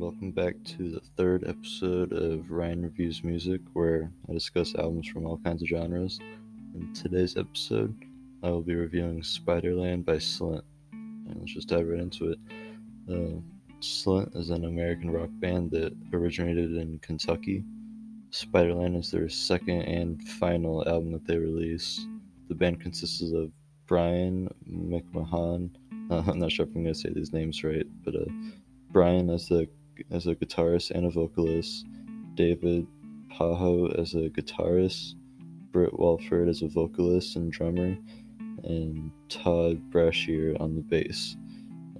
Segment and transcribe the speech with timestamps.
[0.00, 5.24] welcome back to the third episode of Ryan Reviews Music, where I discuss albums from
[5.24, 6.18] all kinds of genres.
[6.74, 7.94] In today's episode,
[8.42, 10.62] I will be reviewing Spiderland by Slint.
[10.92, 12.38] And let's just dive right into it.
[13.08, 13.40] Uh,
[13.80, 17.64] Slint is an American rock band that originated in Kentucky.
[18.30, 22.08] Spiderland is their second and final album that they released.
[22.48, 23.52] The band consists of
[23.86, 25.70] Brian McMahan.
[26.10, 28.24] Uh, I'm not sure if I'm going to say these names right, but uh,
[28.90, 29.66] Brian as a
[30.10, 31.86] as a guitarist and a vocalist,
[32.34, 32.86] David
[33.30, 35.14] Pajo as a guitarist,
[35.72, 37.96] Britt Walford as a vocalist and drummer,
[38.64, 41.36] and Todd Brashear on the bass.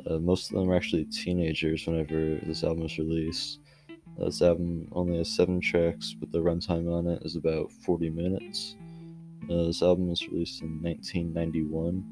[0.06, 3.60] Uh, most of them are actually teenagers whenever this album was released.
[4.18, 8.76] This album only has seven tracks, but the runtime on it is about 40 minutes.
[9.50, 12.04] Uh, this album was released in 1991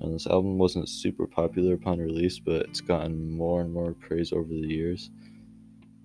[0.00, 4.32] uh, this album wasn't super popular upon release, but it's gotten more and more praise
[4.32, 5.10] over the years.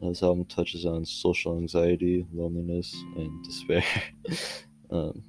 [0.02, 3.84] Uh, this album touches on social anxiety, loneliness, and despair.
[4.92, 5.24] um,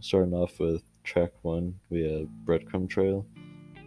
[0.00, 3.26] starting off with track one, we have Breadcrumb Trail.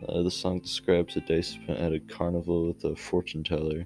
[0.08, 3.86] Uh, the song describes a day spent at a carnival with a fortune teller.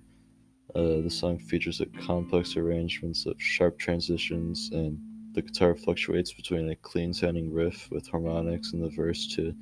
[0.75, 4.97] Uh, the song features a complex arrangements of sharp transitions, and
[5.33, 9.53] the guitar fluctuates between a clean sounding riff with harmonics in the verse to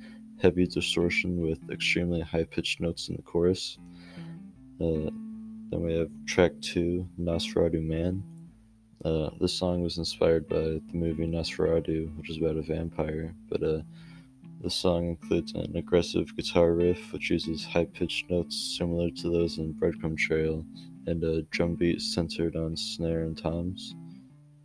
[0.42, 3.78] heavy distortion with extremely high pitched notes in the chorus.
[4.80, 5.08] Uh,
[5.70, 8.24] then we have track two, Nosferatu Man.
[9.04, 13.62] Uh, this song was inspired by the movie Nosferatu, which is about a vampire, but
[13.62, 13.82] uh,
[14.62, 19.58] the song includes an aggressive guitar riff which uses high pitched notes similar to those
[19.58, 20.64] in Breadcrumb Trail
[21.06, 23.94] and a drum beat centered on snare and toms.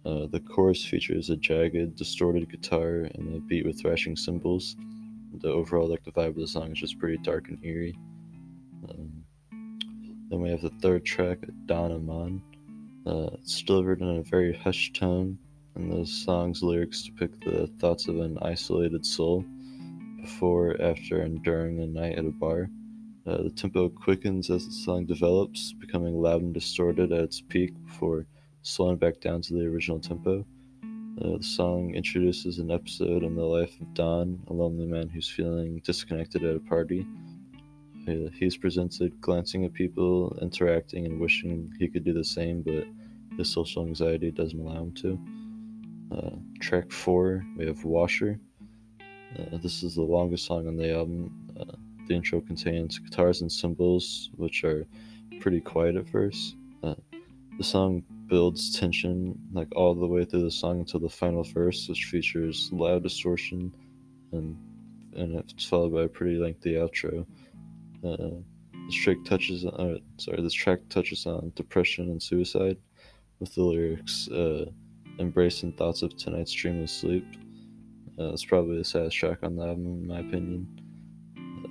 [0.06, 4.76] Uh, the chorus features a jagged, distorted guitar and a beat with thrashing cymbals
[5.34, 7.98] the overall like the vibe of the song is just pretty dark and eerie.
[8.90, 9.24] Um,
[10.30, 12.42] then we have the third track, Don Aman.
[13.06, 15.38] Uh, it's delivered in a very hushed tone,
[15.76, 19.46] and the song's lyrics depict the thoughts of an isolated soul
[20.20, 22.70] before, after, and during a night at a bar.
[23.26, 27.74] Uh, the tempo quickens as the song develops, becoming loud and distorted at its peak
[27.86, 28.26] before
[28.62, 30.46] slowing back down to the original tempo.
[31.20, 35.28] Uh, the song introduces an episode in the life of Don, a lonely man who's
[35.28, 37.08] feeling disconnected at a party.
[38.34, 42.86] He's presented glancing at people, interacting, and wishing he could do the same, but
[43.36, 45.20] his social anxiety doesn't allow him to.
[46.16, 48.40] Uh, track 4, we have Washer.
[49.38, 51.34] Uh, this is the longest song on the album.
[51.60, 51.76] Uh,
[52.08, 54.86] the intro contains guitars and cymbals, which are
[55.42, 56.56] pretty quiet at first.
[56.84, 56.96] Uh,
[57.58, 61.88] the song builds tension like all the way through the song until the final verse,
[61.88, 63.74] which features loud distortion,
[64.32, 64.58] and
[65.16, 67.26] and it's followed by a pretty lengthy outro.
[68.04, 68.40] Uh,
[68.86, 72.78] this track touches on, uh, sorry, this track touches on depression and suicide,
[73.40, 74.66] with the lyrics uh,
[75.20, 77.26] "embracing thoughts of tonight's dreamless sleep."
[78.20, 80.68] Uh, it's probably the saddest track on the album, in my opinion.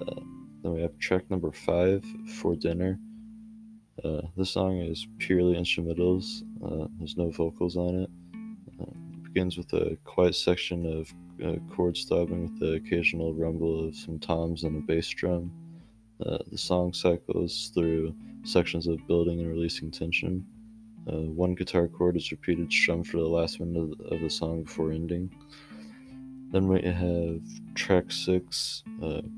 [0.00, 0.20] Uh,
[0.62, 2.04] then we have track number five,
[2.36, 2.98] "For Dinner."
[4.04, 6.42] Uh, this song is purely instrumentals.
[6.64, 8.10] Uh, there's no vocals on it.
[8.80, 11.12] Uh, it begins with a quiet section of
[11.44, 15.50] uh, chord stopping with the occasional rumble of some toms and a bass drum.
[16.24, 18.14] Uh, the song cycles through
[18.44, 20.44] sections of building and releasing tension.
[21.06, 24.30] Uh, one guitar chord is repeated strummed for the last minute of the, of the
[24.30, 25.30] song before ending.
[26.52, 28.82] Then we have track six,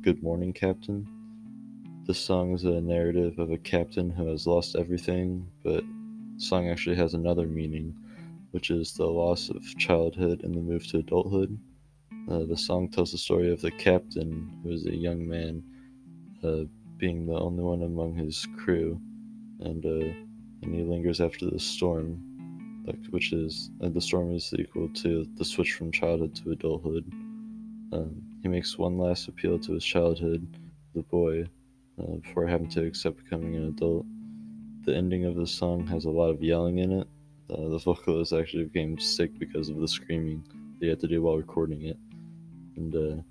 [0.03, 1.07] Good Morning Captain.
[2.07, 5.85] This song is a narrative of a captain who has lost everything, but
[6.39, 7.95] song actually has another meaning,
[8.53, 11.59] which is the loss of childhood and the move to adulthood.
[12.31, 15.63] Uh, the song tells the story of the captain, who is a young man,
[16.45, 16.65] uh,
[16.99, 19.01] being the only one among his crew,
[19.61, 20.15] and uh,
[20.63, 25.27] and he lingers after the storm, like which is uh, the storm is equal to
[25.37, 27.05] the switch from childhood to adulthood.
[27.93, 30.47] Um, he makes one last appeal to his childhood,
[30.95, 31.47] the boy,
[32.01, 34.07] uh, before having to accept becoming an adult.
[34.89, 37.09] The ending of the song has a lot of yelling in it.
[37.51, 40.43] Uh, the vocalist actually became sick because of the screaming
[40.81, 41.99] they had to do while recording it.
[42.75, 43.23] And uh,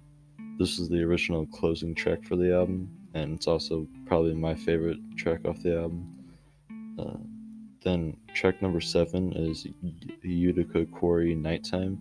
[0.59, 4.99] this is the original closing track for the album, and it's also probably my favorite
[5.15, 6.15] track off the album.
[6.99, 7.17] Uh,
[7.83, 9.65] then track number seven is
[10.21, 11.97] Utica Quarry Nighttime,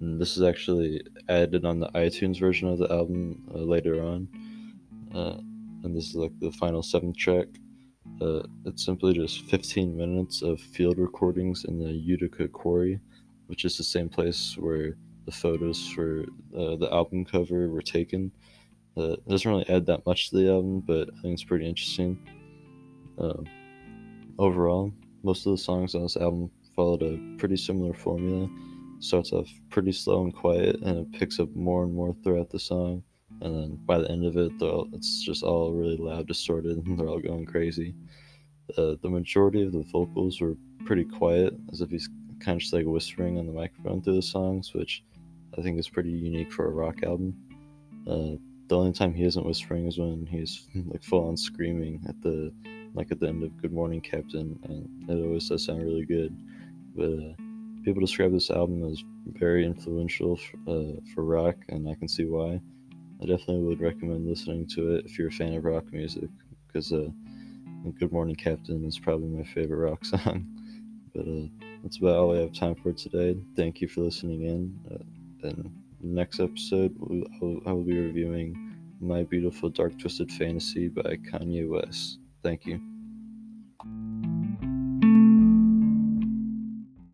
[0.00, 4.28] and this is actually added on the iTunes version of the album uh, later on.
[5.12, 5.40] Uh,
[5.82, 7.48] and this is like the final seventh track.
[8.20, 13.00] Uh, it's simply just 15 minutes of field recordings in the Utica Quarry,
[13.46, 16.24] which is the same place where the photos for
[16.56, 18.30] uh, the album cover were taken.
[18.96, 21.66] Uh, it doesn't really add that much to the album, but I think it's pretty
[21.66, 22.18] interesting.
[23.18, 23.44] Um,
[24.38, 24.92] overall,
[25.22, 28.48] most of the songs on this album followed a pretty similar formula.
[28.98, 32.58] Starts off pretty slow and quiet, and it picks up more and more throughout the
[32.58, 33.02] song.
[33.42, 34.52] And then by the end of it,
[34.92, 37.94] it's just all really loud, distorted, and they're all going crazy.
[38.76, 42.08] Uh, the majority of the vocals were pretty quiet, as if he's
[42.40, 45.02] kind of just like whispering on the microphone through the songs, which
[45.58, 47.36] I think is pretty unique for a rock album.
[48.06, 48.36] Uh,
[48.68, 52.52] the only time he isn't whispering is when he's like full on screaming at the
[52.94, 56.36] like at the end of Good Morning Captain, and it always does sound really good.
[56.96, 57.34] But uh,
[57.84, 62.60] people describe this album as very influential uh, for rock, and I can see why.
[63.22, 66.30] I definitely would recommend listening to it if you're a fan of rock music,
[66.66, 67.08] because uh,
[67.98, 70.46] Good Morning Captain is probably my favorite rock song.
[71.14, 73.38] but uh, that's about all I have time for today.
[73.56, 74.80] Thank you for listening in.
[74.90, 75.70] Uh, and
[76.00, 76.94] next episode,
[77.66, 78.56] I will be reviewing
[79.00, 82.18] My Beautiful Dark Twisted Fantasy by Kanye West.
[82.42, 82.89] Thank you.